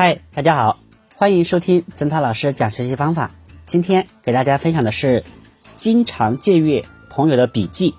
[0.00, 0.78] 嗨，大家好，
[1.16, 3.32] 欢迎收听曾涛老师讲学习方法。
[3.66, 5.24] 今天给大家分享的是，
[5.74, 7.96] 经常借阅朋友的笔记。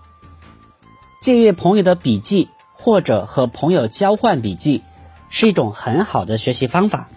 [1.20, 4.82] 借阅朋友的笔记或者和朋友交换笔记，
[5.28, 7.10] 是一种很好的学习方法。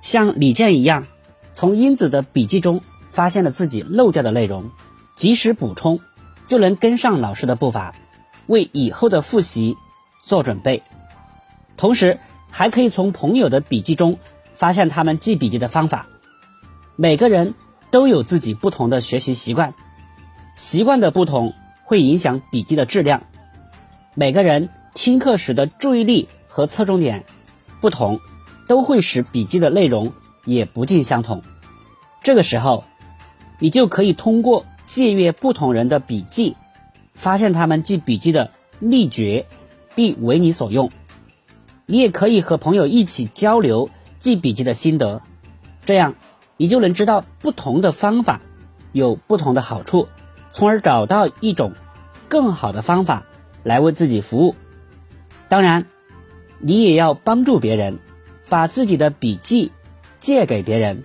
[0.00, 1.06] 像李健一样，
[1.54, 4.70] 从英子的笔记中发现了自己漏掉的内容，
[5.14, 6.00] 及时补充，
[6.44, 7.94] 就能跟上老师的步伐，
[8.46, 9.78] 为以后的复习
[10.22, 10.82] 做准备。
[11.78, 12.20] 同时，
[12.52, 14.18] 还可以从朋友的笔记中
[14.52, 16.06] 发现他们记笔记的方法。
[16.94, 17.54] 每个人
[17.90, 19.74] 都有自己不同的学习习惯，
[20.54, 23.22] 习惯的不同会影响笔记的质量。
[24.14, 27.24] 每个人听课时的注意力和侧重点
[27.80, 28.20] 不同，
[28.68, 30.12] 都会使笔记的内容
[30.44, 31.42] 也不尽相同。
[32.22, 32.84] 这个时候，
[33.58, 36.54] 你就可以通过借阅不同人的笔记，
[37.14, 39.46] 发现他们记笔记的秘诀，
[39.94, 40.92] 并为你所用。
[41.92, 45.20] 你也可以和朋友一起交流记笔记的心得，
[45.84, 46.14] 这样
[46.56, 48.40] 你就能知道不同的方法
[48.92, 50.08] 有不同的好处，
[50.50, 51.74] 从而找到一种
[52.30, 53.24] 更好的方法
[53.62, 54.54] 来为自己服务。
[55.50, 55.84] 当然，
[56.60, 57.98] 你也要帮助别人，
[58.48, 59.70] 把自己的笔记
[60.18, 61.02] 借给别人，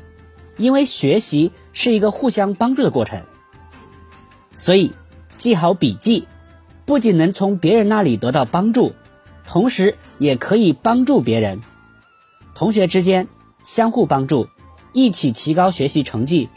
[0.55, 3.23] 因为学习是一个互相帮助的过程。
[4.55, 4.93] 所以，
[5.35, 6.29] 记好笔记，
[6.85, 8.93] 不仅能从别人那里得到帮助。
[9.47, 11.61] 同时也可以帮助别人，
[12.53, 13.27] 同学之间
[13.63, 14.49] 相互帮助，
[14.91, 16.49] 一起提高学习成绩，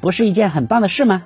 [0.00, 1.24] 不是一件很棒的事吗？